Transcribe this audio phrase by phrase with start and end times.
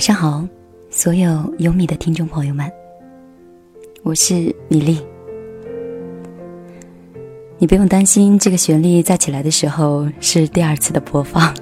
[0.00, 0.48] 晚上好，
[0.88, 2.72] 所有有米的听众朋友们，
[4.02, 4.34] 我是
[4.66, 4.98] 米粒。
[7.58, 11.54] 你不用担心，这个旋律在起来的时候是第二次的播放。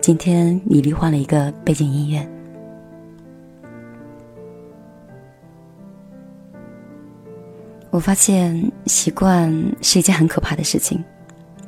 [0.00, 2.26] 今天米粒换了一个背景音乐。
[7.90, 9.52] 我发现习惯
[9.82, 11.04] 是一件很可怕的事情。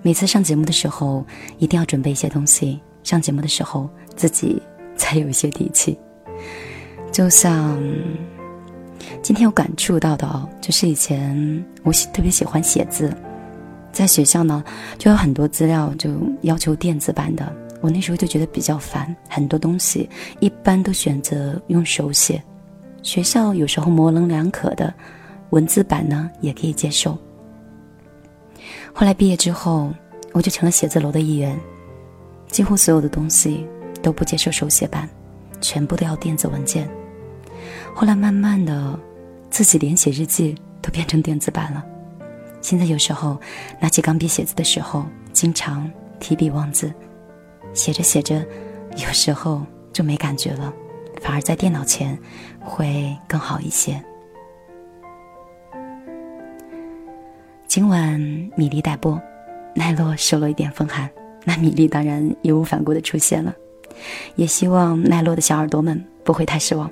[0.01, 1.23] 每次上节目的时候，
[1.59, 2.81] 一定要准备一些东西。
[3.03, 4.62] 上节目的时候，自己
[5.01, 5.98] 才有一些底气。
[7.11, 7.83] 就像
[9.22, 13.12] 今天有感触到的哦，就是以前我喜特别喜欢写字，
[13.91, 14.62] 在学校呢
[14.99, 16.11] 就有很多资料就
[16.43, 17.50] 要求电子版的，
[17.81, 22.41] 我那时候就觉得比较烦，很多东西一般都选择用手写。
[23.03, 24.93] 学校有时候模棱两可的，
[25.49, 27.17] 文字版呢也可以接受。
[28.93, 29.91] 后来毕业之后，
[30.32, 31.59] 我就成了写字楼的一员，
[32.49, 33.67] 几乎所有的东西
[34.03, 35.09] 都不接受手写版，
[35.61, 36.88] 全部都要电子文件。
[37.94, 38.99] 后来慢慢的，
[39.50, 41.84] 自己连写日记都变成电子版了。
[42.61, 43.41] 现在有时候
[43.81, 46.93] 拿起钢笔写字的时候，经常提笔忘字，
[47.72, 48.44] 写着写着，
[48.97, 49.62] 有时候
[49.93, 50.72] 就没感觉了，
[51.21, 52.19] 反而在电脑前
[52.61, 54.03] 会更好一些。
[57.67, 58.19] 今晚
[58.56, 59.21] 米粒待播，
[59.75, 61.09] 奈落受了一点风寒，
[61.44, 63.55] 那米粒当然义无反顾的出现了。
[64.37, 66.91] 也希望奈落的小耳朵们不会太失望，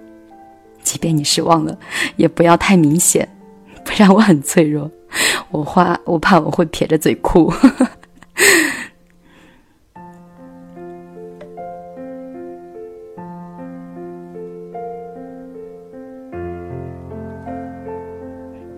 [0.82, 1.78] 即便你失望了，
[2.16, 3.28] 也不要太明显，
[3.84, 4.90] 不然我很脆弱，
[5.50, 7.52] 我怕我怕我会撇着嘴哭。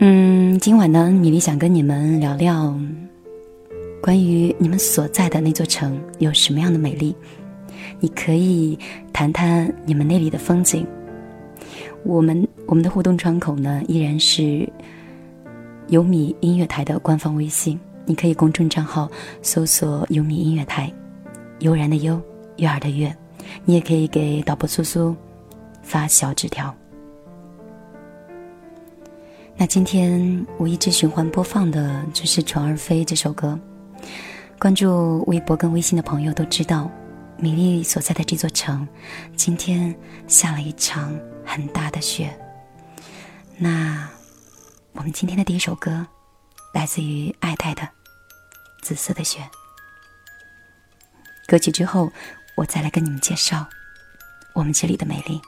[0.03, 2.75] 嗯，今晚呢，米粒想跟你们聊聊
[4.01, 7.15] 关于你们所在的那座城有什么样的美丽。
[7.99, 8.79] 你可以
[9.13, 10.87] 谈谈你们那里的风景。
[12.03, 14.67] 我们我们的互动窗口呢，依然是
[15.89, 19.11] 优米音乐台的官方微信，你可以公众账号
[19.43, 20.91] 搜索“优米音乐台”，
[21.61, 22.21] 悠然的悠，
[22.57, 23.15] 悦耳的悦。
[23.65, 25.15] 你也可以给导播苏苏
[25.83, 26.75] 发小纸条。
[29.57, 33.59] 那今天我一直循环播放的就是《虫儿飞》这首歌。
[34.59, 36.91] 关注微博跟微信的朋友都知道，
[37.41, 38.87] 米粒所在的这座城，
[39.35, 42.39] 今天下了一场很大的雪。
[43.57, 44.07] 那
[44.93, 46.07] 我们今天的第一首歌，
[46.75, 47.81] 来自于爱戴的
[48.83, 49.41] 《紫色的雪》。
[51.47, 52.13] 歌曲之后，
[52.57, 53.67] 我再来跟你们介绍
[54.53, 55.41] 我们这里的美丽。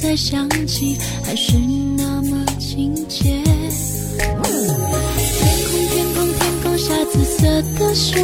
[0.00, 1.56] 再，想起还是
[1.96, 2.44] 那么。
[2.58, 3.22] 亲切。
[4.18, 4.50] 天空，
[5.90, 8.20] 天空，天空下紫色的雪，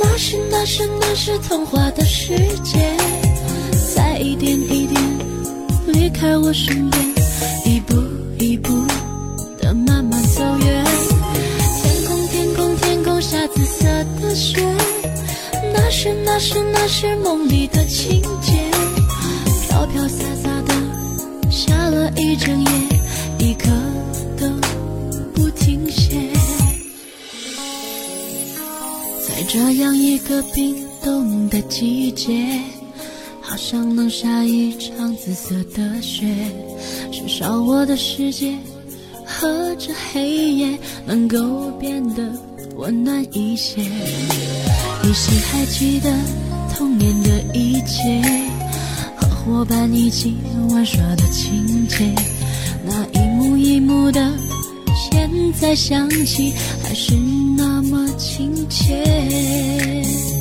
[0.00, 2.94] 那是那是那是童话的世界，
[3.96, 5.02] 在一点一点
[5.88, 7.14] 离开我身边，
[7.64, 7.96] 一步
[8.38, 8.84] 一步
[9.58, 10.84] 的慢慢走远。
[11.82, 13.84] 天空，天空，天空下紫色
[14.20, 14.62] 的雪，
[15.72, 18.70] 那是那是那是梦里的情节，
[29.52, 32.58] 这样一个冰冻的季节，
[33.42, 36.26] 好像能下一场紫色的雪，
[37.12, 38.56] 至少我的世界
[39.26, 42.32] 和这黑夜能够变得
[42.76, 43.82] 温暖一些。
[43.82, 46.10] 依稀还记得
[46.74, 48.22] 童年的一切，
[49.16, 50.34] 和伙伴一起
[50.70, 52.10] 玩耍的情节，
[52.86, 54.32] 那一幕一幕的，
[55.12, 55.30] 现
[55.60, 57.14] 在想起还是
[57.54, 60.31] 那么亲切。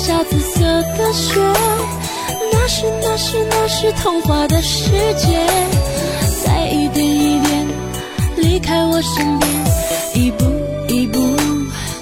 [0.00, 0.64] 下紫色
[0.96, 1.38] 的雪，
[2.50, 5.46] 那是那是那是童话的世界，
[6.42, 7.66] 在一点一点
[8.38, 9.50] 离开我身边，
[10.14, 10.44] 一步
[10.88, 11.36] 一步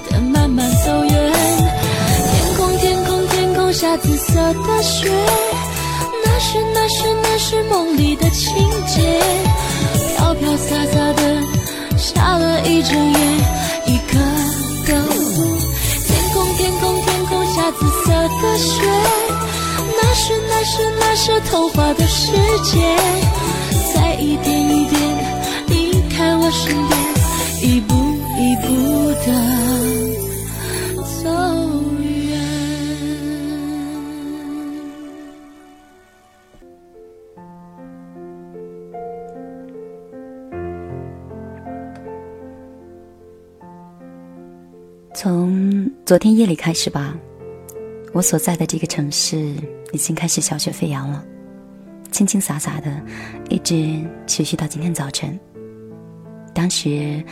[0.09, 1.33] 的慢慢走远。
[2.31, 5.11] 天空，天空，天空下紫色的雪，
[6.23, 8.55] 那是那是那是梦里的情
[8.87, 9.21] 节，
[10.15, 13.19] 飘飘洒洒的下了一整夜，
[17.71, 18.81] 紫色的雪，
[19.95, 22.31] 那是那是那是童话的世
[22.63, 22.97] 界，
[23.93, 24.99] 在一点一点
[25.67, 26.91] 离开我身边，
[27.61, 27.93] 一步
[28.37, 28.67] 一步
[29.25, 29.27] 的
[31.21, 31.29] 走
[32.01, 32.07] 远。
[45.13, 47.13] 从昨天夜里开始吧，
[48.11, 49.37] 我所在的这个城市
[49.91, 51.23] 已经开始小雪飞扬了，
[52.11, 53.01] 清清洒洒的，
[53.49, 55.39] 一直持续到今天早晨。
[56.53, 57.23] 当时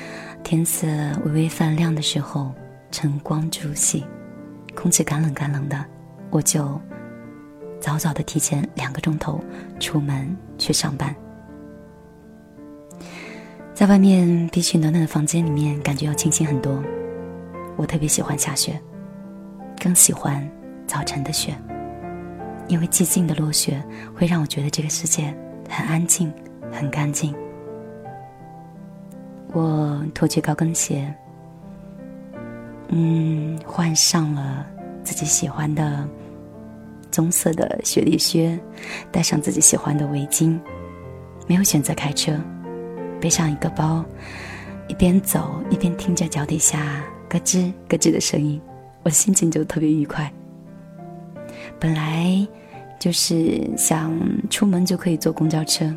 [0.43, 0.87] 天色
[1.25, 2.53] 微微泛亮的时候，
[2.91, 4.03] 晨光初醒，
[4.75, 5.83] 空气干冷干冷的，
[6.29, 6.79] 我就
[7.79, 9.43] 早早的提前两个钟头
[9.79, 11.13] 出门去上班。
[13.73, 16.81] 在外面比起暖暖的房间里面，感觉要清新很多。
[17.75, 18.79] 我特别喜欢下雪，
[19.79, 20.47] 更喜欢
[20.87, 21.53] 早晨的雪，
[22.69, 23.83] 因为寂静的落雪
[24.15, 25.35] 会让我觉得这个世界
[25.69, 26.33] 很安静、
[26.71, 27.35] 很干净。
[29.53, 31.13] 我脱去高跟鞋，
[32.87, 34.65] 嗯，换上了
[35.03, 36.07] 自己喜欢的
[37.11, 38.57] 棕色的雪地靴，
[39.11, 40.57] 戴上自己喜欢的围巾，
[41.47, 42.33] 没有选择开车，
[43.19, 44.05] 背上一个包，
[44.87, 48.61] 一边走一边听着脚底下咯吱咯吱的声音，
[49.03, 50.31] 我心情就特别愉快。
[51.79, 52.47] 本来
[52.99, 54.11] 就是想
[54.49, 55.95] 出门就可以坐公交车，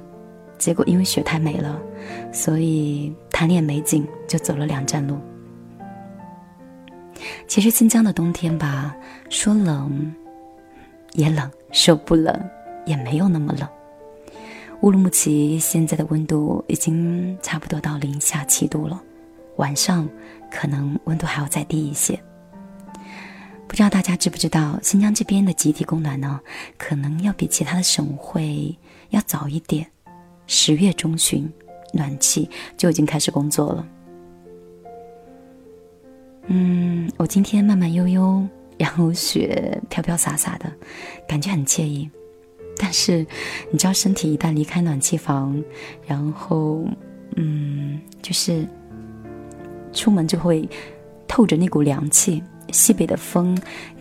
[0.58, 1.80] 结果因为雪太美了，
[2.32, 5.18] 所以贪恋美景就走了两站路。
[7.46, 8.94] 其实新疆的冬天吧，
[9.28, 10.14] 说冷
[11.12, 12.34] 也冷，说不冷
[12.86, 13.68] 也没有那么冷。
[14.82, 19.02] 乌鲁木齐现在的温度已经差不多到零下七度了，
[19.56, 20.08] 晚上
[20.50, 22.18] 可能温度还要再低一些。
[23.70, 26.40] 不知道大家知不知道，新疆这边的集体供暖呢，
[26.76, 28.76] 可能要比其他的省会
[29.10, 29.86] 要早一点，
[30.48, 31.48] 十月中旬，
[31.92, 33.86] 暖气就已经开始工作了。
[36.48, 38.44] 嗯，我今天慢慢悠悠，
[38.76, 40.68] 然后雪飘飘洒洒的，
[41.28, 42.10] 感觉很惬意。
[42.76, 43.24] 但是，
[43.70, 45.62] 你知道，身体一旦离开暖气房，
[46.08, 46.84] 然后，
[47.36, 48.66] 嗯，就是
[49.92, 50.68] 出门就会
[51.28, 52.42] 透着那股凉气。
[52.72, 53.56] 西北的风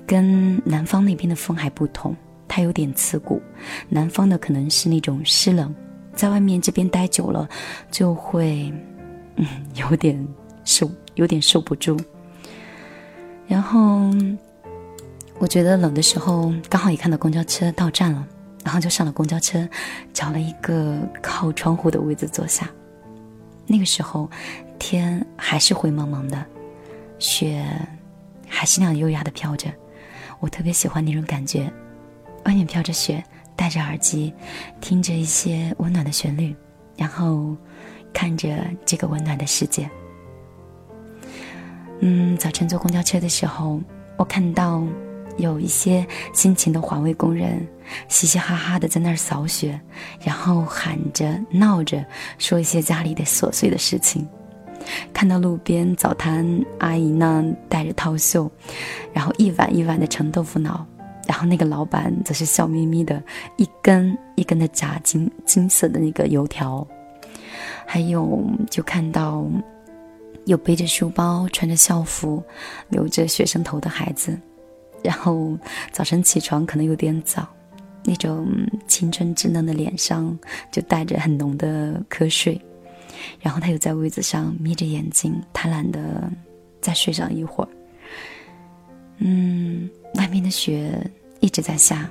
[0.05, 2.15] 跟南方那边的风还不同，
[2.47, 3.41] 它有点刺骨。
[3.87, 5.73] 南方的可能是那种湿冷，
[6.13, 7.47] 在外面这边待久了，
[7.91, 8.73] 就会，
[9.35, 9.45] 嗯，
[9.75, 10.27] 有点
[10.63, 11.99] 受，有点受不住。
[13.47, 14.09] 然后，
[15.39, 18.27] 我觉得冷的时候，刚好也看到公交车到站了，
[18.63, 19.67] 然后就上了公交车，
[20.13, 22.69] 找了一个靠窗户的位置坐下。
[23.65, 24.29] 那个时候，
[24.77, 26.45] 天还是灰蒙蒙的，
[27.17, 27.65] 雪
[28.59, 29.71] 还是那样优雅的飘着。
[30.41, 31.71] 我特别喜欢那种感觉，
[32.43, 33.23] 外面飘着雪，
[33.55, 34.33] 戴着耳机，
[34.81, 36.53] 听着一些温暖的旋律，
[36.97, 37.55] 然后
[38.11, 39.89] 看着这个温暖的世界。
[42.01, 43.79] 嗯，早晨坐公交车的时候，
[44.17, 44.83] 我看到
[45.37, 47.65] 有一些辛勤的环卫工人，
[48.09, 49.79] 嘻嘻哈哈的在那儿扫雪，
[50.19, 52.05] 然后喊着闹着
[52.37, 54.27] 说一些家里的琐碎的事情。
[55.13, 58.49] 看到路边早摊阿姨呢，戴着套袖，
[59.13, 60.85] 然后一碗一碗的盛豆腐脑，
[61.27, 63.21] 然后那个老板则是笑眯眯的，
[63.57, 66.87] 一根一根的炸金金色的那个油条，
[67.85, 69.45] 还有就看到。
[70.45, 72.41] 有背着书包、穿着校服、
[72.87, 74.35] 留着学生头的孩子，
[75.03, 75.55] 然后
[75.91, 77.47] 早晨起床可能有点早，
[78.03, 78.47] 那种
[78.87, 80.35] 青春稚嫩的脸上
[80.71, 82.59] 就带着很浓的瞌睡，
[83.39, 86.31] 然后他又在位子上眯着眼睛，贪婪的
[86.81, 87.69] 再睡上一会儿。
[89.17, 90.91] 嗯，外面的雪
[91.39, 92.09] 一直在下，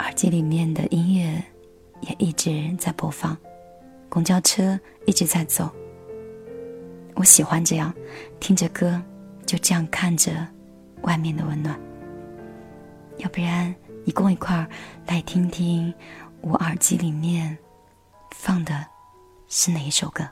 [0.00, 1.42] 耳机里面的音乐
[2.00, 3.36] 也一直在播放，
[4.08, 5.70] 公交车一直在走。
[7.14, 7.94] 我喜欢这样，
[8.40, 9.00] 听着歌，
[9.46, 10.32] 就这样看着
[11.02, 11.78] 外面的温暖。
[13.18, 13.72] 要不然，
[14.04, 14.66] 你跟我一块儿
[15.06, 15.92] 来听听
[16.40, 17.56] 我耳机里面
[18.30, 18.84] 放的
[19.54, 20.26] 是哪一首歌？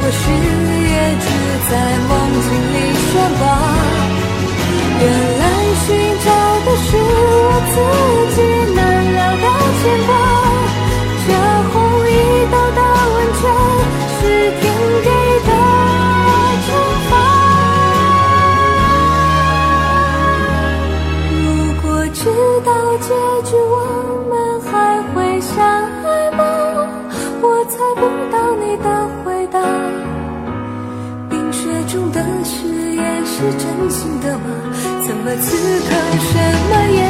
[0.00, 0.24] 或许
[0.90, 1.26] 也只
[1.70, 1.72] 在
[2.08, 2.10] 梦
[2.42, 2.76] 境里
[3.08, 3.42] 悬挂
[5.00, 5.04] 原
[5.38, 5.42] 来
[5.84, 5.86] 寻
[6.24, 6.26] 找
[6.64, 8.41] 的是我自己。
[35.42, 35.88] 此刻
[36.30, 36.32] 什
[36.70, 37.02] 么也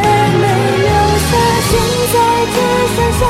[0.43, 0.45] 没
[0.83, 0.91] 留
[1.29, 1.31] 下？
[1.69, 1.73] 现
[2.13, 2.17] 在
[2.53, 2.57] 只
[2.95, 3.23] 剩下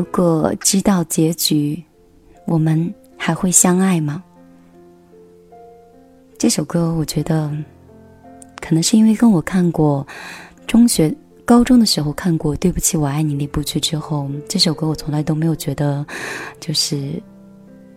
[0.00, 1.84] 如果知道结局，
[2.46, 4.24] 我们还会相爱吗？
[6.38, 7.54] 这首歌，我觉得
[8.62, 10.06] 可能是因为跟我看过
[10.66, 16.02] 中学、高中的时候看过《对不起，我爱你》那部剧之后，这首歌我从来都没有觉得
[16.58, 17.22] 就是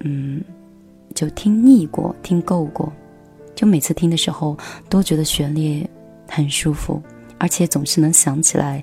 [0.01, 0.43] 嗯，
[1.15, 2.91] 就听腻过、听够过，
[3.55, 4.57] 就每次听的时候
[4.89, 5.89] 都觉得旋律
[6.27, 7.01] 很舒服。
[7.43, 8.82] 而且总是能想起来，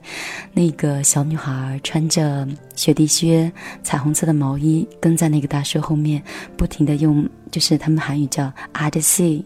[0.53, 2.47] 那个小女孩穿着
[2.77, 3.51] 雪地靴、
[3.83, 6.23] 彩虹色的毛衣，跟在那个大叔后面，
[6.59, 9.43] 不停的用，就是他们韩语叫阿德西，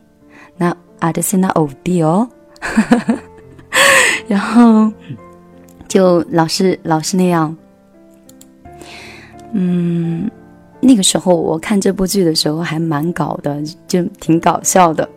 [0.56, 2.28] 那阿德西那欧弟哦，
[4.26, 4.92] 然后
[5.86, 7.56] 就老是老是那样，
[9.52, 10.28] 嗯，
[10.80, 15.08] 那个时候我看这部剧的时候还蛮搞的，就挺搞笑的。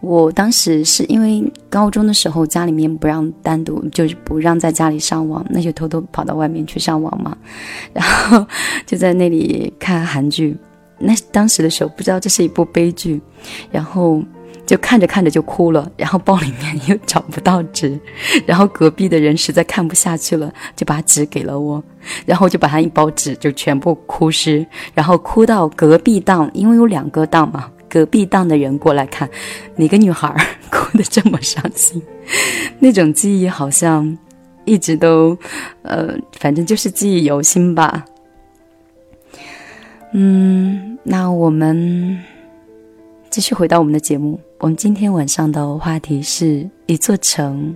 [0.00, 7.36] 我当时是因为高中的时候家里面不让单独，就是不让在家里上网，那就偷偷跑到外面去上网嘛，
[7.92, 8.46] 然后
[8.86, 10.56] 就在那里看韩剧。
[10.98, 13.20] 那当时的时候不知道这是一部悲剧，
[13.70, 14.22] 然后
[14.66, 17.98] 就看着看着就哭了，然后包里面又找不到纸，
[18.44, 21.82] 然后隔壁的人实在看不下去了，就把纸给了我，
[22.26, 27.70] 然后我就把他一包纸就全部哭湿，然后哭到隔壁档，因为有两个档嘛。
[27.90, 29.28] 隔壁档的人过来看，
[29.74, 30.32] 哪个女孩
[30.70, 32.00] 哭得这么伤心？
[32.78, 34.16] 那种记忆好像
[34.64, 35.36] 一直都，
[35.82, 38.04] 呃，反正就是记忆犹新吧。
[40.12, 42.18] 嗯，那我们
[43.28, 44.40] 继续回到我们的节目。
[44.58, 47.74] 我们今天晚上的话题是一座城，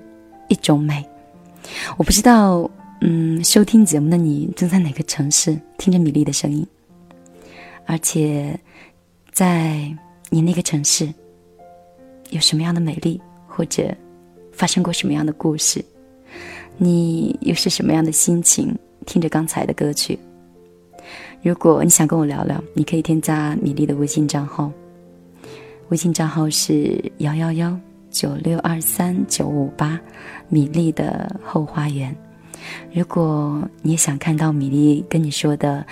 [0.49, 1.05] 一种美。
[1.97, 6.65] 我不知道，嗯，收听节目的你正在哪个城市听着米粒的声音，
[7.87, 8.57] 而且
[9.33, 9.93] 在。
[10.31, 11.13] 你那个城市
[12.31, 13.95] 有什么样的美丽，或者
[14.53, 15.85] 发生过什么样的故事？
[16.77, 20.19] 你又是什么样的心情听着刚才的歌曲？
[21.41, 24.73] 如果你想跟我聊聊，你可以添加米粒的微信账号，
[25.91, 27.79] 微信账号是幺幺幺
[28.11, 30.01] 九六二三九五八，
[30.49, 32.17] 米粒的后花园。
[32.93, 35.87] 如果你也想看到米粒跟你说的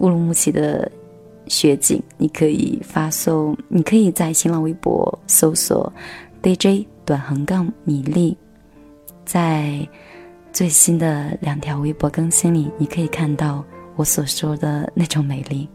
[0.00, 0.90] 乌鲁木齐的。
[1.48, 5.92] 雪景，你可以发送，你可以在新浪微博搜索
[6.42, 8.36] DJ 短横杠米粒，
[9.24, 9.86] 在
[10.52, 13.64] 最新的两条微博更新里，你可以看到
[13.96, 15.68] 我所说的那种美丽。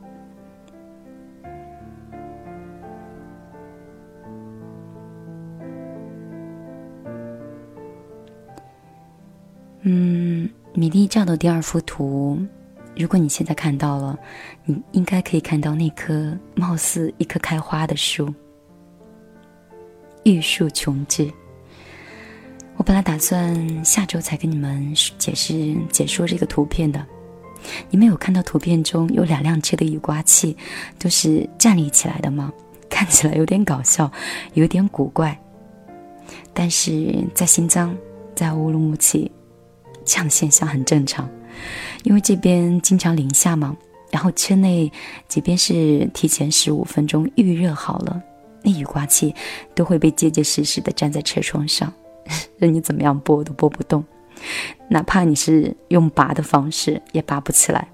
[9.82, 12.40] 嗯，米粒照的第二幅图。
[12.96, 14.18] 如果你现在看到了，
[14.66, 18.34] 你应该可以看到那棵貌似一棵开花的树——
[20.24, 21.32] 玉树琼枝。
[22.76, 27.06] 我本来打算下周才跟你们解释解说这个图片的。
[27.90, 30.56] 你们有看到图片中有两辆车的雨刮器
[31.00, 32.52] 都是站立起来的吗？
[32.90, 34.12] 看起来有点搞笑，
[34.54, 35.36] 有点古怪。
[36.54, 37.96] 但是在新疆，
[38.36, 39.32] 在乌鲁木齐，
[40.06, 41.28] 这样的现象很正常。
[42.04, 43.76] 因为这边经常零下嘛，
[44.12, 44.92] 然后车内
[45.28, 48.22] 即便是提前十五分钟预热好了，
[48.62, 49.34] 那雨刮器
[49.74, 51.92] 都会被结结实实的粘在车窗上，
[52.58, 54.04] 任 你怎么样拨都拨不动，
[54.90, 57.88] 哪怕你是用拔的方式也拔不起来。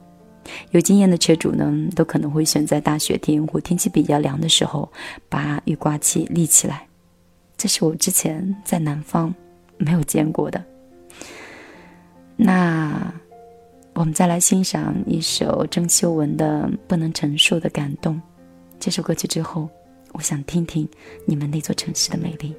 [0.72, 4.92] 有经验的车主呢，都可能会选在大雪天或天气比较凉的时候
[5.30, 6.88] 把雨刮器立起来，
[7.56, 9.34] 这是我之前在南方
[9.78, 10.64] 没有见过的。
[12.36, 13.14] 那。
[14.00, 18.16] 我们再来欣赏一首郑秀文的《不能承受的感动》。
[18.80, 19.68] 这首歌曲之后，
[20.14, 20.88] 我想听听
[21.26, 22.56] 你们那座城市的美丽。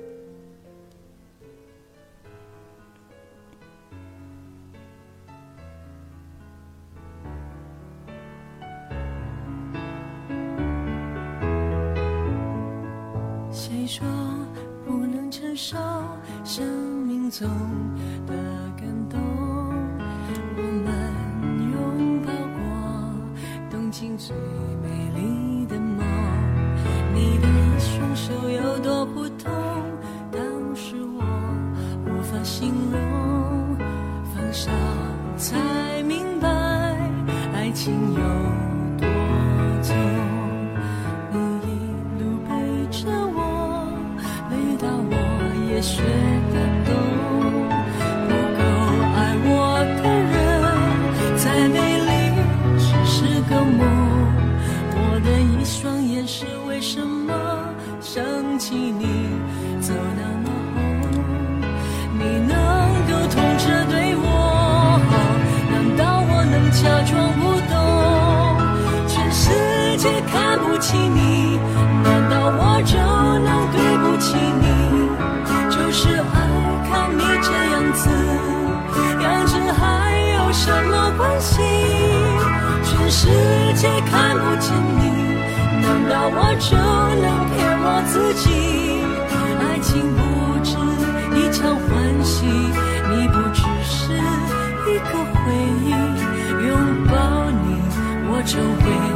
[98.50, 99.09] 就会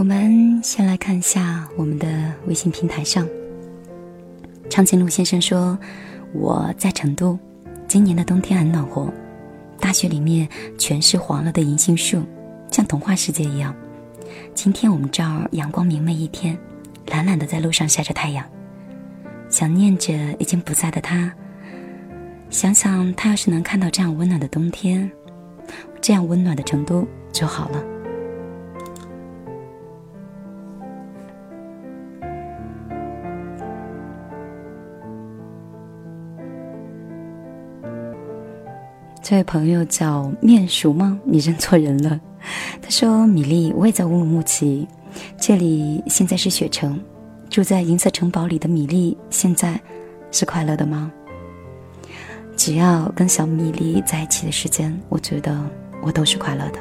[0.00, 2.08] 我们先来看一下我们的
[2.46, 3.28] 微信平台上，
[4.70, 5.78] 长颈鹿先生说
[6.32, 7.38] ：“我在成都，
[7.86, 9.12] 今年的冬天很暖和，
[9.78, 12.22] 大学里面全是黄了的银杏树，
[12.70, 13.76] 像童话世界一样。
[14.54, 16.56] 今天我们这儿阳光明媚一天，
[17.08, 18.42] 懒懒的在路上晒着太阳，
[19.50, 21.30] 想念着已经不在的他。
[22.48, 25.10] 想想他要是能看到这样温暖的冬天，
[26.00, 27.84] 这样温暖的成都就好了。”
[39.30, 41.16] 这位朋友叫面熟吗？
[41.22, 42.20] 你认错人了。
[42.82, 44.84] 他说：“米粒，我也在乌鲁木齐，
[45.38, 47.00] 这里现在是雪城。
[47.48, 49.80] 住在银色城堡里的米粒，现在
[50.32, 51.12] 是快乐的吗？
[52.56, 55.56] 只要跟小米粒在一起的时间，我觉得
[56.02, 56.80] 我都是快乐的。”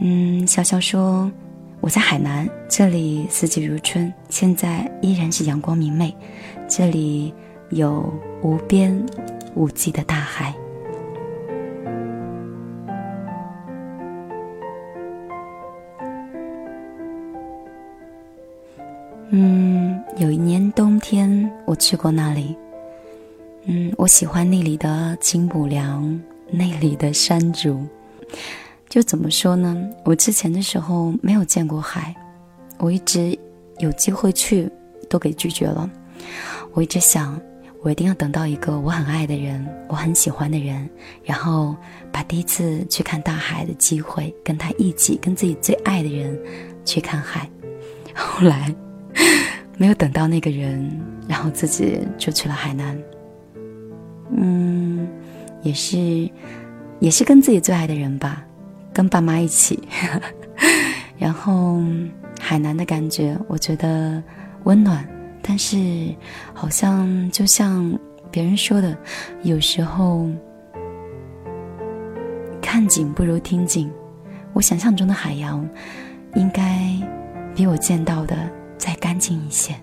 [0.00, 1.32] 嗯，潇潇说
[1.80, 6.14] ：“我在海南，这里四季如春，现在依然是阳光明媚，
[6.68, 7.32] 这里
[7.70, 8.12] 有
[8.42, 8.94] 无边。”
[9.54, 10.54] 无际的大海。
[19.32, 22.56] 嗯，有一年冬天我去过那里。
[23.64, 27.86] 嗯，我喜欢那里的金补梁，那里的山竹。
[28.88, 29.88] 就怎么说呢？
[30.04, 32.12] 我之前的时候没有见过海，
[32.78, 33.38] 我一直
[33.78, 34.68] 有机会去，
[35.08, 35.88] 都给拒绝了。
[36.72, 37.40] 我一直想，
[37.82, 40.88] 我一定要等到一个我很爱的人，我很喜欢的人，
[41.24, 41.74] 然后
[42.12, 46.38] 把第一次去看大海的机会，跟他一起，跟自己最爱的人
[46.84, 47.48] 去看海。
[48.14, 48.74] 后来
[49.78, 50.90] 没有等到那个人，
[51.26, 52.96] 然后自己就去了海南。
[54.36, 55.08] 嗯，
[55.62, 56.30] 也是，
[56.98, 58.44] 也是跟自己最爱的人吧，
[58.92, 59.82] 跟爸妈一起。
[61.18, 61.82] 然后
[62.38, 64.22] 海南的感觉，我觉得
[64.64, 65.06] 温暖，
[65.42, 65.76] 但是
[66.54, 67.98] 好像就像
[68.30, 68.96] 别人说的，
[69.42, 70.28] 有时候
[72.60, 73.90] 看景不如听景。
[74.52, 75.68] 我想象中的海洋，
[76.34, 76.96] 应该。
[77.52, 78.48] 比我见到的
[78.78, 79.74] 再干净一些。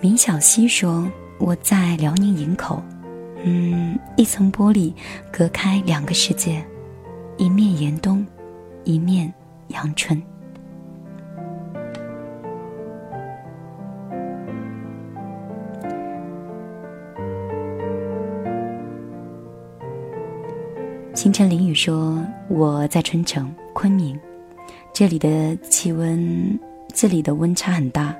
[0.00, 1.06] 明小溪说
[1.40, 2.82] ：“我在辽宁营口，
[3.42, 4.92] 嗯，一层玻璃
[5.32, 6.62] 隔开两个世界，
[7.38, 8.24] 一面严冬，
[8.84, 9.32] 一面
[9.68, 10.22] 阳春。”
[21.14, 24.18] 清晨淋雨说：“我在春城昆明，
[24.92, 26.58] 这里的气温，
[26.94, 28.14] 这里的温差很大。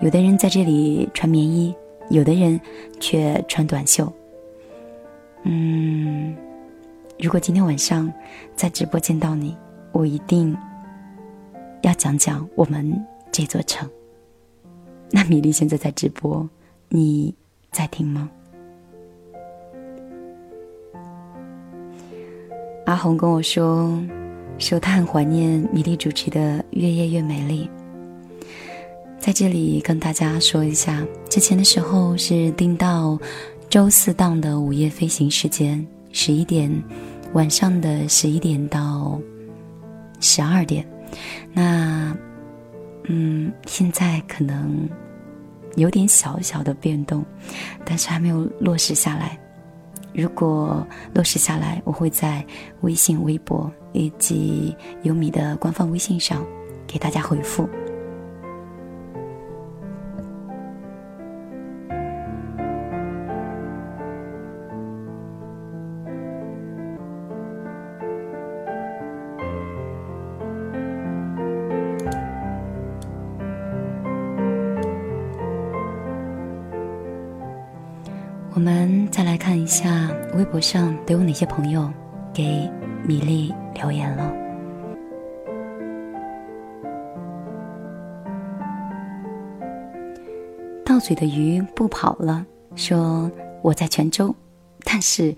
[0.00, 1.74] 有的人在这里穿棉衣，
[2.10, 2.60] 有的人
[3.00, 4.12] 却穿短袖。
[5.44, 6.36] 嗯，
[7.18, 8.12] 如果今天晚上
[8.54, 9.56] 在直播见到你，
[9.92, 10.54] 我一定
[11.82, 13.88] 要讲讲我们这座城。
[15.10, 16.46] 那米粒现在在直播，
[16.88, 17.34] 你
[17.72, 18.30] 在听吗？”
[22.86, 23.98] 阿红跟我说，
[24.58, 27.70] 说他很怀念米粒主持的《越夜越美丽》。
[29.20, 33.18] 在这里跟大家说一下，之前的时候是定到
[33.68, 36.72] 周四档的午夜飞行时间，十一点，
[37.34, 39.20] 晚上的十一点到
[40.20, 40.84] 十二点。
[41.52, 42.16] 那，
[43.04, 44.88] 嗯，现在可能
[45.76, 47.22] 有点小小的变动，
[47.84, 49.38] 但是还没有落实下来。
[50.14, 52.44] 如果落实下来，我会在
[52.80, 56.42] 微信、微博以及优米的官方微信上
[56.86, 57.68] 给大家回复。
[80.50, 81.88] 博上都有哪些朋友
[82.34, 82.68] 给
[83.06, 84.34] 米粒留言了。
[90.84, 93.30] 到嘴的鱼不跑了，说
[93.62, 94.34] 我在泉州，
[94.82, 95.32] 但是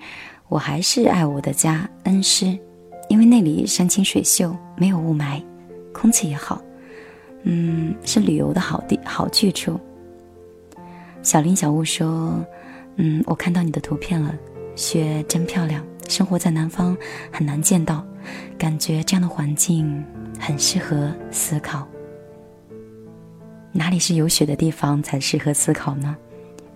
[0.49, 2.59] 我还是爱我的家恩施，
[3.11, 5.43] 因为那里山清水秀，没有雾霾，
[5.93, 6.63] 空气也好，
[7.43, 9.79] 嗯，是旅游的好地好去处。
[11.23, 12.43] 小林小雾说。
[12.97, 14.35] 嗯，我看到你的图片了，
[14.75, 15.85] 雪真漂亮。
[16.09, 16.97] 生活在南方
[17.33, 18.05] 很难见到，
[18.59, 20.05] 感觉这样的环境
[20.39, 21.87] 很适合思考。
[23.73, 26.15] 哪里是有雪的地方才适合思考呢？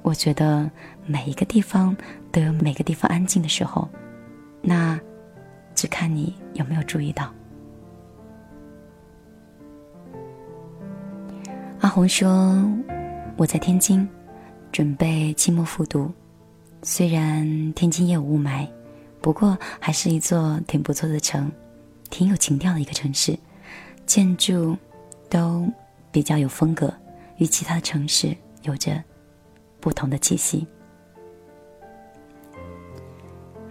[0.01, 0.71] 我觉得
[1.05, 1.95] 每一个地方
[2.33, 3.87] 都有每个地方安静的时候，
[4.63, 4.99] 那
[5.75, 7.31] 只看你有没有注意到。
[11.81, 12.65] 阿红说
[13.37, 14.09] ：“我在天津。”
[14.73, 16.11] 准备期末复读，
[16.83, 18.69] 虽然天津也有雾霾，
[19.21, 21.51] 不过还是一座挺不错的城，
[22.11, 23.37] 挺有情调的一个城市，
[24.07, 24.77] 建筑
[25.29, 25.69] 都
[26.13, 26.93] 比较有风格，
[27.39, 29.03] 与其他的城市有着
[29.81, 30.67] 不同的气息。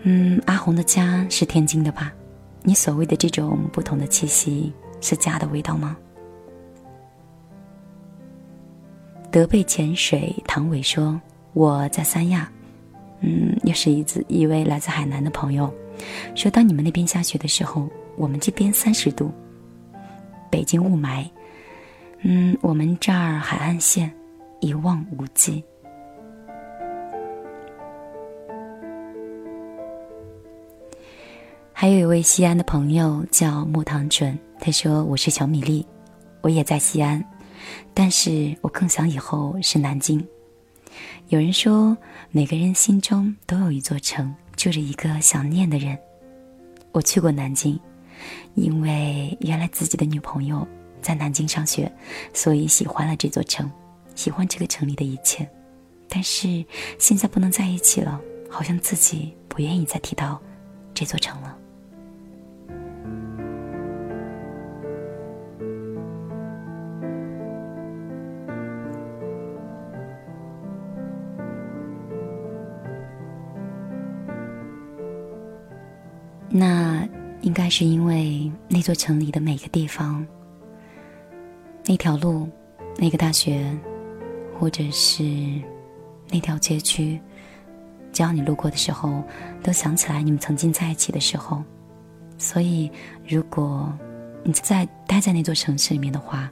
[0.04, 2.13] 嗯，阿红的家是天津的吧？
[2.62, 5.96] 你所谓的这种不同的气息，是家的味道吗？
[9.32, 11.20] 德贝潜水，唐伟说
[11.54, 12.52] ：“我在三亚，
[13.28, 15.74] 嗯，又是一次一位来自海南的朋友
[16.36, 19.32] 说，当你们那边下雪的时候，我们这边三十度，
[20.52, 21.26] 北京雾霾，
[22.22, 24.14] 嗯，我们这儿海岸线
[24.60, 25.64] 一望无际。”
[31.74, 35.84] 还有一位西安的朋友叫木糖醇，他说：“我是小米粒，
[36.42, 37.24] 我也在西安。”
[37.92, 40.24] 但是我更想以后是南京。
[41.30, 41.98] 有人说，
[42.30, 45.98] 每个人心中都有一座城，住着一个想念的人。
[46.92, 47.80] 我去过南京，
[48.54, 50.66] 因为原来自己的女朋友
[51.02, 51.92] 在南京上学，
[52.32, 53.70] 所以喜欢了这座城，
[54.14, 55.50] 喜欢这个城里的一切。
[56.08, 56.64] 但是
[57.00, 60.40] 现在不能在一起了，好像自己不愿意再提到
[60.94, 61.58] 这座城了。
[76.58, 77.06] 那
[77.41, 80.26] 应该是因为那座城里的每个地方、
[81.86, 82.48] 那条路、
[82.96, 83.70] 那个大学，
[84.58, 85.22] 或者是
[86.30, 87.20] 那条街区，
[88.13, 89.22] 只要你路过的时候，
[89.62, 91.62] 都想起来你们曾经在一起的时候。
[92.38, 92.89] 所以，
[93.28, 93.91] 如果
[94.41, 96.50] 你在待在那座城市里面的话，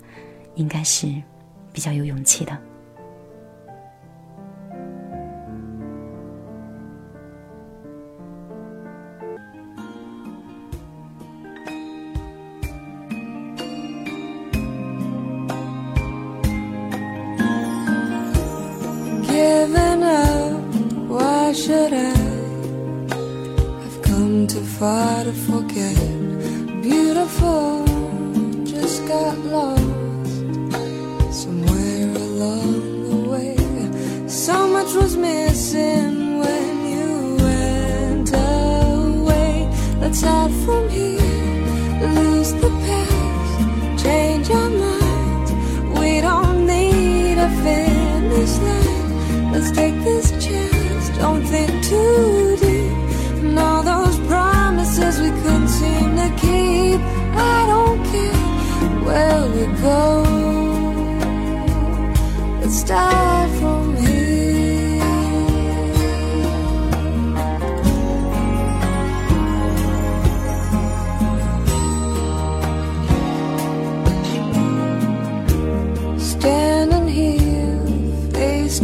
[0.56, 1.08] 应该是
[1.72, 2.62] 比较有勇气的。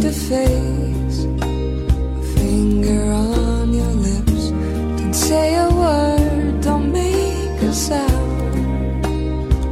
[0.08, 4.50] Face a finger on your lips.
[4.98, 8.18] Don't say a word, don't make a sound.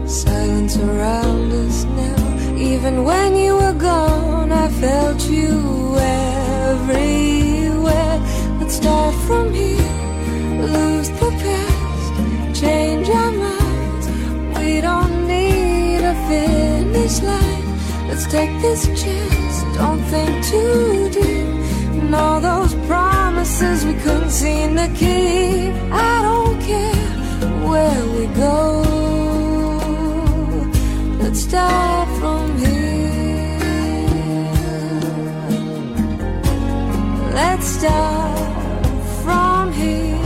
[0.09, 2.57] Silence around us now.
[2.57, 8.21] Even when you were gone, I felt you everywhere.
[8.61, 9.81] Let's start from here,
[10.61, 12.13] lose the past,
[12.61, 14.09] change our minds.
[14.59, 17.65] We don't need a finish line.
[18.09, 19.28] Let's take this chance,
[20.11, 22.03] don't think too deep.
[22.03, 25.73] And all those promises we couldn't seem to keep.
[25.93, 27.09] I don't care
[27.69, 28.83] where we go.
[31.21, 32.77] Let's start from here.
[37.35, 38.39] let's start
[39.23, 40.17] from here.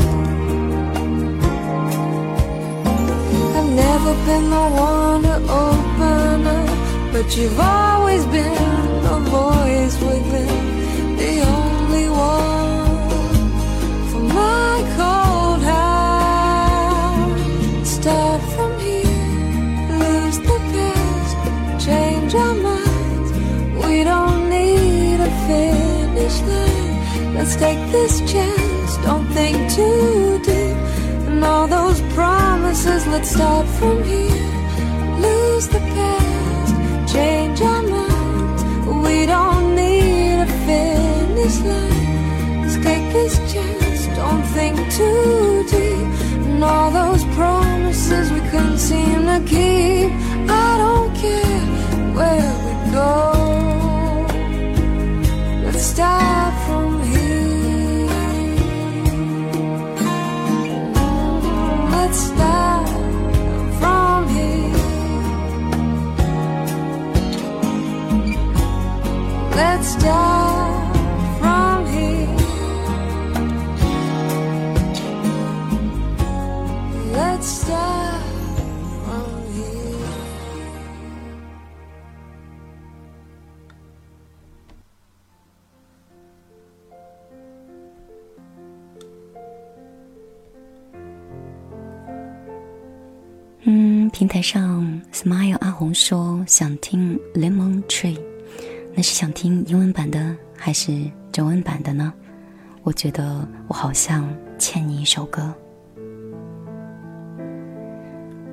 [3.57, 8.72] I've never been the one to open up, but you've always been
[9.33, 13.49] the voice within, the only one
[14.11, 17.39] for my cold heart.
[17.87, 21.37] Start from here, lose the past,
[21.87, 23.31] change our minds.
[23.87, 27.35] We don't need a finish line.
[27.35, 30.77] Let's take this chance, don't think too deep.
[31.29, 34.52] And all those promises, let's start from here.
[39.13, 42.63] We don't need a finish line.
[42.63, 46.07] Let's take this chance, don't think too deep.
[46.47, 50.11] And all those promises we couldn't seem to keep.
[50.51, 50.72] I
[93.65, 98.19] 嗯，平台上 Smile 阿红说想听 Lemon Tree，
[98.95, 100.93] 那是想听英文版的还是
[101.33, 102.13] 中文版的呢？
[102.83, 104.29] 我觉得我好像
[104.59, 105.53] 欠你一首歌。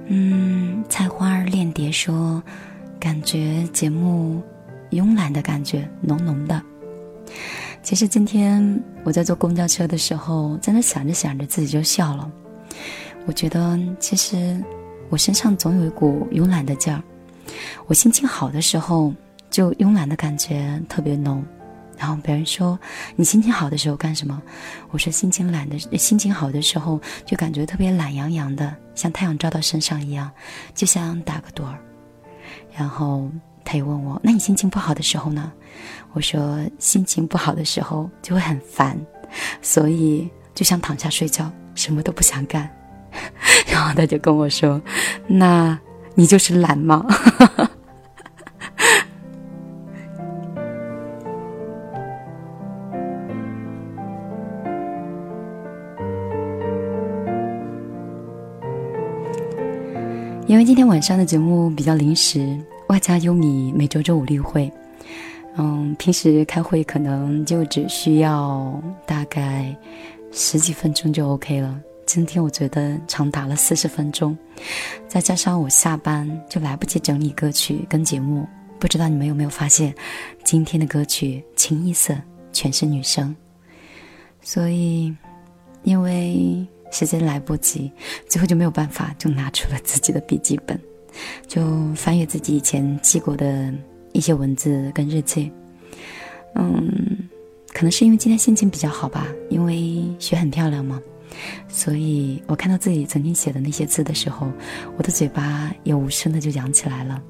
[0.08, 2.42] 嗯，菜花儿恋蝶说，
[3.00, 4.42] 感觉节目
[4.92, 6.62] 慵懒的感觉浓浓的。
[7.84, 12.32] 其实今天我在坐公交车的时候，在那想着想着自己就笑了。
[13.26, 14.64] 我觉得其实
[15.10, 17.04] 我身上总有一股慵懒的劲儿。
[17.88, 19.14] 我心情好的时候，
[19.50, 21.44] 就慵懒的感觉特别浓。
[21.98, 22.80] 然后别人说
[23.18, 24.42] 你心情好的时候干什么？
[24.90, 30.32] 我说心情懒的，心情好的时候就感觉特别懒洋洋的，像太阳照到身上一样，
[30.74, 31.78] 就像打个盹儿。
[32.74, 33.30] 然后
[33.66, 35.52] 他又问我，那你心情不好的时候呢？
[36.14, 38.98] 我说心情不好的时候就会很烦，
[39.62, 42.70] 所以就想躺下睡觉，什么都不想干。
[43.70, 44.82] 然后他就跟我说，
[45.28, 45.78] 那
[46.16, 47.06] 你就是懒吗？
[60.90, 64.72] 晚上的节目比较临时，外加优米每周周五例会，
[65.56, 68.74] 嗯，平时开会可能就只需要
[69.06, 69.76] 大概
[70.32, 71.80] 十几分钟就 OK 了。
[72.08, 74.36] 今天我觉得长达了四十分钟，
[75.08, 78.48] 再加上我下班就来不及整理歌曲跟节目，
[78.80, 79.94] 不知道你们有没有发现，
[80.44, 82.16] 今天的歌曲清一色
[82.52, 83.36] 全是女生，
[84.42, 85.16] 所以
[85.84, 86.66] 因为。
[86.92, 87.92] 时间来不及，
[88.28, 90.80] 最后就没有办法，就拿出了自己的笔记本，
[91.48, 93.74] 就翻阅自己以前记过的
[94.12, 95.52] 一些文字跟日记。
[96.56, 97.30] 嗯，
[97.74, 101.00] 可能是因为今天心情比较好吧，因为雪很漂亮嘛，
[101.68, 104.52] 所以我看到自己曾经写的那些字的时候，
[104.98, 107.22] 我的嘴巴也无声的就扬起来了。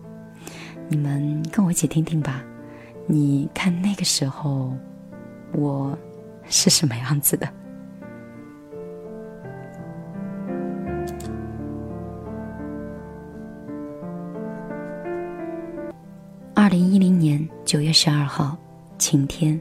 [0.88, 2.44] 你们跟我一起听听吧，
[3.08, 4.74] 你看那个时候
[5.52, 5.96] 我
[6.50, 7.48] 是什么样子的？
[16.70, 18.56] 二零一零年九月十二号，
[19.00, 19.60] 晴天。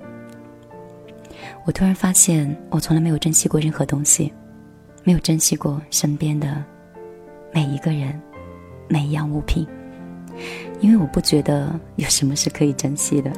[1.64, 4.30] 我突然发现，我从来没有珍惜过任何东西，
[5.04, 6.62] 没有珍惜过身边的
[7.50, 8.20] 每一个人、
[8.90, 9.66] 每一样物品，
[10.80, 13.32] 因为我不觉得有什么是可以珍惜的。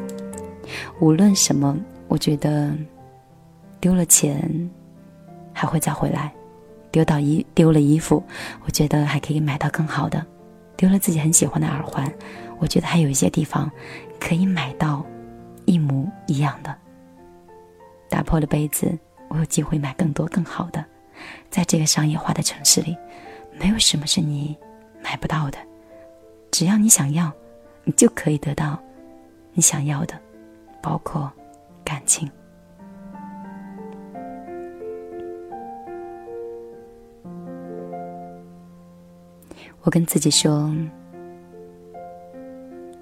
[0.98, 2.74] 无论什么，我觉得
[3.80, 4.68] 丢了钱
[5.52, 6.32] 还会再回来，
[6.90, 8.20] 丢到衣丢了衣服，
[8.64, 10.26] 我觉得还可以买到更好的，
[10.76, 12.12] 丢了自己很喜欢的耳环。
[12.60, 13.68] 我觉得还有一些地方
[14.20, 15.04] 可以买到
[15.64, 16.76] 一模一样的。
[18.08, 18.96] 打破了杯子，
[19.28, 20.84] 我有机会买更多更好的。
[21.48, 22.96] 在这个商业化的城市里，
[23.58, 24.56] 没有什么是你
[25.02, 25.58] 买不到的。
[26.50, 27.32] 只要你想要，
[27.84, 28.78] 你就可以得到
[29.52, 30.14] 你想要的，
[30.82, 31.32] 包括
[31.82, 32.30] 感情。
[39.82, 40.70] 我跟自己说。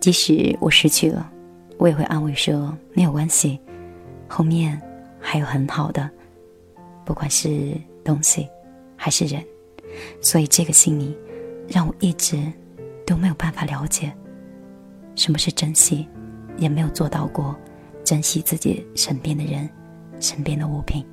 [0.09, 1.31] 即使我失去了，
[1.77, 3.61] 我也会安慰说没有关系，
[4.27, 4.81] 后面
[5.21, 6.09] 还有很好的，
[7.05, 8.49] 不管是东西
[8.97, 9.45] 还是人。
[10.23, 11.15] 所以这个心理
[11.69, 12.43] 让我一直
[13.05, 14.11] 都没有办法了解
[15.15, 16.09] 什么是珍惜，
[16.57, 17.55] 也没有做到过
[18.03, 19.69] 珍惜自己身边的人、
[20.21, 21.05] 身边的物品。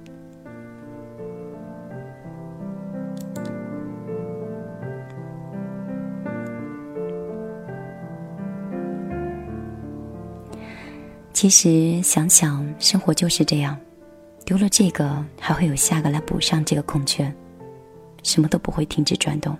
[11.48, 13.78] 其实想想，生活就是这样，
[14.44, 17.32] 丢了这个，还会有下个来补上这个空缺，
[18.24, 19.56] 什么都不会停止转动。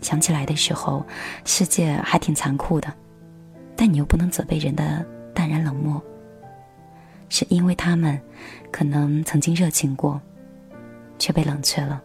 [0.00, 1.04] 想起来的时候，
[1.44, 2.90] 世界还挺残酷的，
[3.76, 6.02] 但你又不能责备人的淡然冷漠，
[7.28, 8.18] 是因为他们
[8.72, 10.18] 可能曾经热情过，
[11.18, 12.02] 却被冷却了。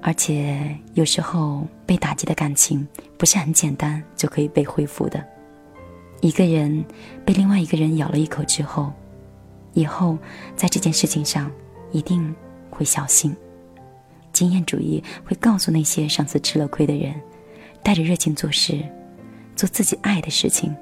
[0.00, 5.22] 而且有时候被打击的感情，不是很简单就可以被恢复的。
[6.20, 6.84] 一个人
[7.24, 8.92] 被另外一个人咬了一口之后，
[9.72, 10.18] 以后
[10.54, 11.50] 在这件事情上
[11.92, 12.34] 一定
[12.70, 13.34] 会小心。
[14.32, 17.14] 经验主义会告诉那些上次吃了亏的人，
[17.82, 18.78] 带着热情做事，
[19.56, 20.74] 做自己爱的事情，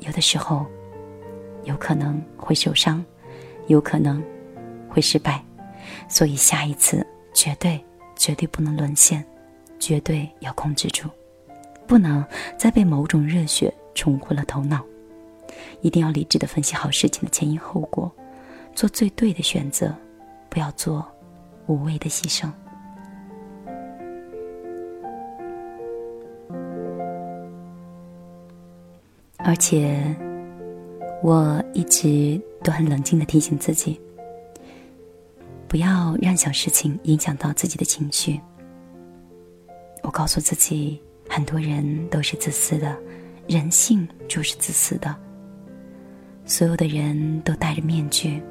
[0.00, 0.66] 有的时候
[1.64, 3.04] 有可能会受伤，
[3.66, 4.22] 有可能
[4.88, 5.42] 会失败，
[6.08, 7.82] 所以下一次绝对
[8.14, 9.24] 绝对不能沦陷，
[9.78, 11.08] 绝对要控制住，
[11.86, 12.24] 不能
[12.58, 13.72] 再被某种热血。
[13.94, 14.84] 冲昏了头脑，
[15.80, 18.10] 一定要理智的分析好事情的前因后果，
[18.74, 19.94] 做最对的选择，
[20.48, 21.06] 不要做
[21.66, 22.50] 无谓的牺牲。
[29.44, 30.00] 而且，
[31.20, 34.00] 我一直都很冷静的提醒自己，
[35.66, 38.40] 不要让小事情影响到自己的情绪。
[40.02, 42.96] 我告诉自己，很多人都是自私的。
[43.48, 45.14] 人性就是自私的，
[46.44, 48.42] 所有的人都戴着面具，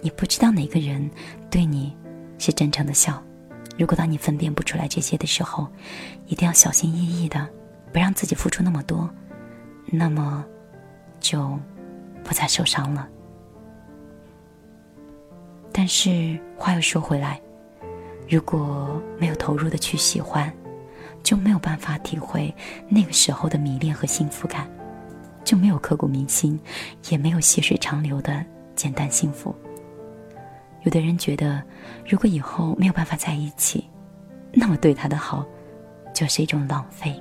[0.00, 1.10] 你不知道哪个人
[1.50, 1.94] 对你
[2.38, 3.22] 是真诚的笑，
[3.78, 5.68] 如果当你分辨不出来这些的时候，
[6.26, 7.48] 一定要小心翼翼的，
[7.92, 9.08] 不让自己付出那么多，
[9.86, 10.44] 那么
[11.20, 11.58] 就
[12.24, 13.08] 不再受伤了。
[15.70, 17.40] 但是话又说回来，
[18.28, 20.52] 如果没有投入的去喜欢，
[21.22, 22.54] 就没有办法体会
[22.88, 24.68] 那个时候的迷恋和幸福感，
[25.44, 26.58] 就没有刻骨铭心，
[27.08, 28.44] 也没有细水长流的
[28.74, 29.54] 简单幸福。
[30.82, 31.62] 有的人觉得，
[32.08, 33.88] 如果以后没有办法在一起，
[34.52, 35.46] 那么对他的好
[36.12, 37.14] 就是一种浪费。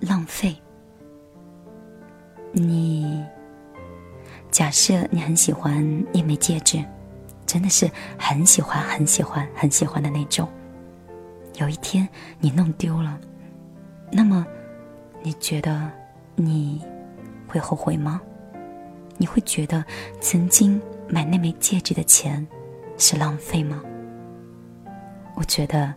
[0.00, 0.56] 浪费。
[2.52, 3.22] 你
[4.50, 6.82] 假设你很喜欢一枚戒指，
[7.46, 7.88] 真的是
[8.18, 10.48] 很喜欢、很喜欢、很喜欢的那种。
[11.54, 13.20] 有一天你弄丢了，
[14.10, 14.46] 那么
[15.22, 15.90] 你觉得
[16.36, 16.84] 你
[17.46, 18.20] 会后悔吗？
[19.16, 19.84] 你会觉得
[20.20, 20.80] 曾经？
[21.12, 22.46] 买那枚戒指的钱
[22.96, 23.82] 是浪费吗？
[25.34, 25.92] 我觉得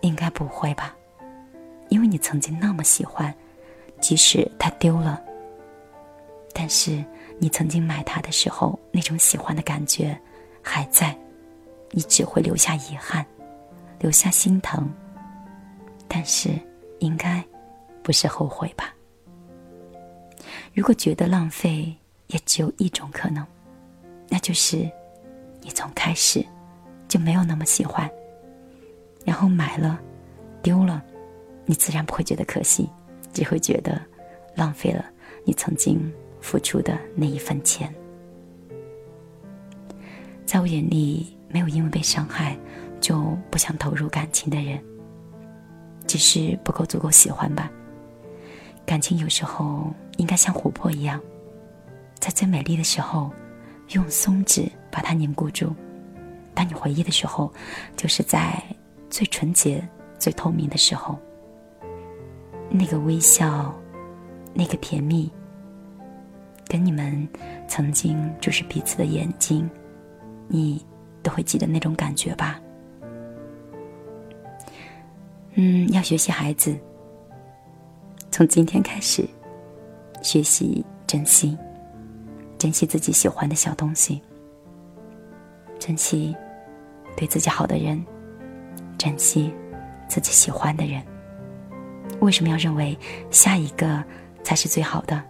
[0.00, 0.96] 应该不会吧，
[1.90, 3.34] 因为你曾经那么喜欢，
[4.00, 5.22] 即使它丢了，
[6.54, 7.04] 但是
[7.38, 10.18] 你曾经买它的时候那种喜欢的感觉
[10.62, 11.14] 还在，
[11.90, 13.22] 你只会留下遗憾，
[14.02, 14.92] 留下心疼，
[16.08, 16.50] 但是
[16.98, 17.42] 应该
[18.02, 18.92] 不是后悔吧？
[20.74, 21.94] 如果觉得浪费，
[22.26, 23.46] 也只有一种可能。
[24.28, 24.90] 那就是，
[25.60, 26.44] 你从开始
[27.06, 28.10] 就没有那么喜欢，
[29.24, 30.00] 然后买了，
[30.62, 31.00] 丢了，
[31.64, 32.90] 你自然不会觉得可惜，
[33.32, 34.02] 只会觉得
[34.56, 35.04] 浪费了
[35.44, 37.94] 你曾经付出的那一份钱。
[40.44, 42.58] 在我眼里，没有因为被伤害
[43.02, 44.82] 就不想投入感情的人，
[46.06, 47.70] 只是不够足够喜欢吧。
[48.86, 51.20] 感情有时候应该像琥珀一样，
[52.18, 53.30] 在最美丽的时候。
[53.88, 55.74] 用松脂把它凝固住。
[56.54, 57.52] 当你回忆的时候，
[57.94, 58.62] 就是在
[59.10, 59.86] 最纯洁、
[60.18, 61.18] 最透明的时候。
[62.70, 63.74] 那个微笑，
[64.54, 65.30] 那个甜蜜，
[66.66, 67.28] 跟你们
[67.68, 69.68] 曾经就是彼此的眼睛，
[70.48, 70.82] 你
[71.22, 72.58] 都会记得那种感觉吧？
[75.54, 76.76] 嗯，要学习孩子，
[78.30, 79.28] 从今天开始
[80.22, 81.56] 学习珍惜。
[82.58, 84.22] 珍惜自己喜欢的小东西，
[85.80, 86.32] 珍惜
[87.16, 88.00] 对自己好的人，
[88.96, 89.52] 珍惜
[90.08, 91.02] 自己喜欢的人。
[92.20, 92.96] 为什么要认为
[93.32, 94.02] 下一个
[94.44, 95.20] 才是最好的？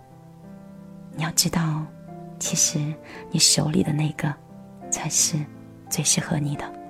[1.17, 1.83] 你要知道，
[2.39, 2.79] 其实
[3.31, 4.31] 你手里的那个
[4.91, 5.39] 才是
[5.89, 6.82] 最适合你的。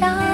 [0.00, 0.33] 乐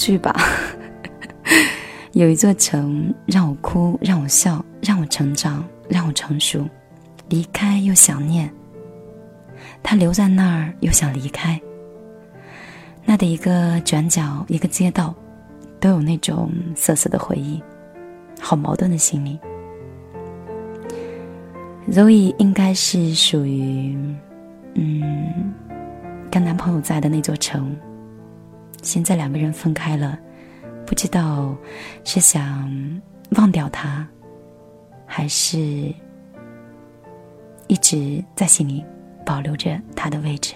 [0.00, 0.34] 去吧？
[2.12, 6.66] 有一座城让我哭，让我笑，让我成长，让我成熟，
[7.28, 8.50] 离开又想念。
[9.82, 11.60] 他留在那儿又想离开。
[13.04, 15.14] 那的一个转角，一个街道，
[15.78, 17.62] 都有那种涩涩的回忆，
[18.40, 19.38] 好矛盾的心理。
[21.90, 23.94] Zoe 应该是属于，
[24.74, 25.52] 嗯，
[26.30, 27.76] 跟男朋友在的那座城。
[28.82, 30.18] 现在两个人分开了，
[30.86, 31.56] 不知道
[32.04, 33.00] 是想
[33.36, 34.06] 忘掉他，
[35.06, 35.58] 还是
[37.66, 38.84] 一直在心里
[39.24, 40.54] 保留着他的位置。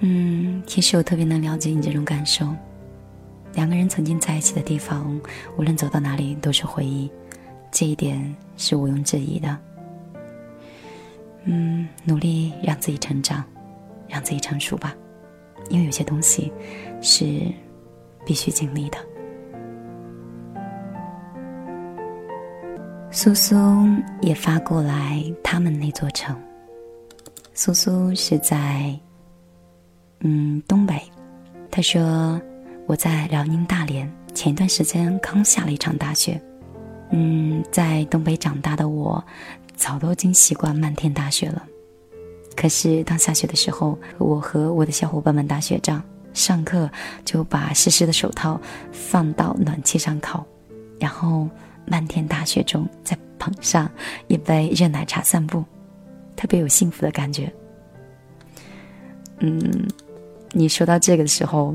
[0.00, 2.46] 嗯，其实我特别能了解你这种感受。
[3.54, 5.20] 两个人曾经在一起的地方，
[5.56, 7.10] 无论走到哪里都是回忆，
[7.72, 9.58] 这一点是毋庸置疑的。
[11.50, 13.42] 嗯，努力让自己成长，
[14.06, 14.94] 让自己成熟吧，
[15.70, 16.52] 因为有些东西
[17.00, 17.24] 是
[18.24, 18.98] 必须经历的。
[23.10, 23.56] 苏苏
[24.20, 26.36] 也发过来他们那座城。
[27.54, 28.94] 苏苏是在
[30.20, 31.00] 嗯东北，
[31.70, 32.40] 他说。
[32.86, 36.40] 我在辽宁大连，前段时间刚下了一场大雪。
[37.10, 39.22] 嗯，在东北长大的我，
[39.78, 41.64] 早都已经习惯漫天大雪了。
[42.54, 46.02] 可是当下雪的时候，我和我的小伙伴们打雪仗，
[46.34, 46.90] 上课
[47.24, 48.60] 就把湿湿的手套
[48.92, 50.44] 放到暖气上烤，
[50.98, 51.48] 然后
[51.86, 53.90] 漫天大雪中再捧上
[54.26, 55.64] 一杯热奶茶散步，
[56.36, 57.50] 特别有幸福的感觉。
[59.38, 59.88] 嗯，
[60.50, 61.74] 你说到这个的时候。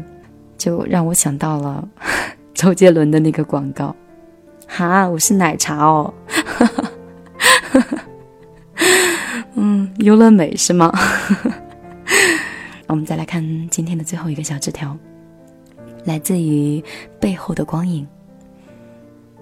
[0.56, 1.86] 就让我想到了
[2.54, 3.93] 周杰伦的那个广告，
[4.66, 6.14] 哈，我是奶茶哦，
[9.55, 10.91] 嗯，优乐美是吗？
[12.88, 14.97] 我们再来看今天的最后一个小纸条，
[16.05, 16.84] 来自于
[17.19, 18.07] 背后的光影。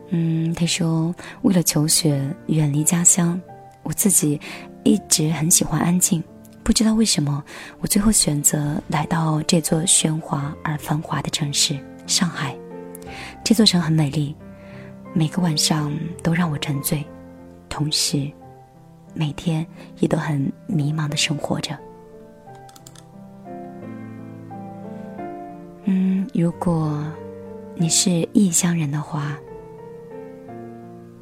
[0.09, 3.39] 嗯，他说为了求学远离家乡，
[3.83, 4.39] 我自己
[4.83, 6.23] 一直很喜欢安静。
[6.63, 7.43] 不知道为什么，
[7.79, 12.55] 我最后选择来到这座喧哗而繁华的城市——上海。
[13.43, 14.35] 这座城很美丽，
[15.13, 17.03] 每个晚上都让我沉醉，
[17.71, 18.29] 同时，
[19.15, 19.65] 每天
[19.99, 21.75] 也都很迷茫的生活着。
[25.85, 27.03] 嗯，如果
[27.75, 29.35] 你是异乡人的话，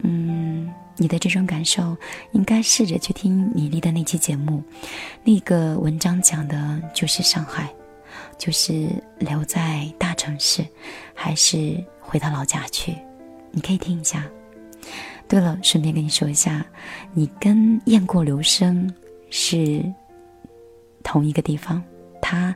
[0.04, 0.74] 嗯。
[1.02, 1.96] 你的这种感受，
[2.34, 4.62] 应该试着去听米粒的那期节目，
[5.24, 7.74] 那个文章讲的就是上海。
[8.38, 10.66] 就是留在大城市，
[11.14, 12.94] 还是回到老家去？
[13.52, 14.26] 你可以听一下。
[15.30, 16.66] 对了，顺便跟你说一下，
[17.14, 18.92] 你跟雁过留声
[19.30, 19.80] 是
[21.04, 21.82] 同一个地方，
[22.20, 22.54] 他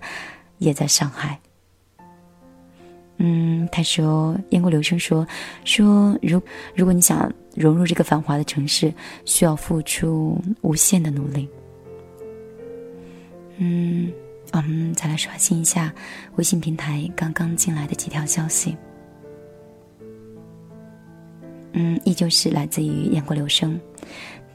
[0.58, 1.40] 也在上海。
[3.18, 5.26] 嗯，他说雁过留声说
[5.64, 6.42] 说，如
[6.76, 8.92] 如果你想融入这个繁华的城市，
[9.24, 11.48] 需要付出无限的努力。
[13.58, 14.12] 嗯，
[14.52, 15.94] 我们再来刷新一下
[16.38, 18.76] 微信平台刚刚进来的几条消息。
[21.74, 23.80] 嗯，依旧是来自于雁过留声。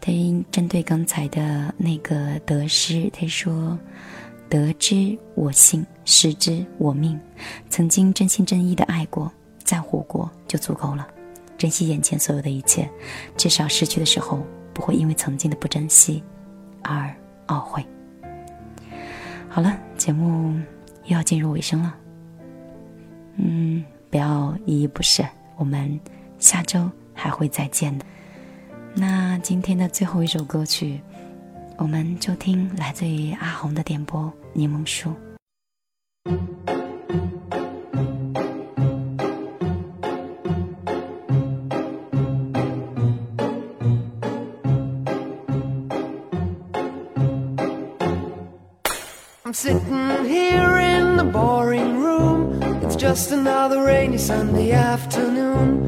[0.00, 0.12] 他
[0.52, 3.76] 针对刚才的那个得失，他说
[4.48, 7.18] ：“得之我幸，失之我命。
[7.68, 9.30] 曾经真心真意的爱过，
[9.64, 11.06] 在乎过就足够了。
[11.58, 12.88] 珍惜眼前所有的一切，
[13.36, 14.40] 至少失去的时候
[14.72, 16.22] 不会因为曾经的不珍惜
[16.82, 17.12] 而
[17.48, 17.84] 懊悔。”
[19.50, 20.54] 好了，节目
[21.06, 21.94] 又要进入尾声了。
[23.36, 25.24] 嗯，不要依依不舍，
[25.56, 25.98] 我们
[26.38, 26.88] 下周。
[27.18, 28.04] 还会再见的。
[28.94, 31.00] 那今天的最后一首歌曲，
[31.76, 35.10] 我们就听来自于阿红的点播《柠檬树》。
[49.44, 52.60] I'm sitting here in the boring room.
[52.82, 55.87] It's just another rainy Sunday afternoon.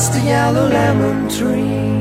[0.00, 1.99] past the yellow lemon tree.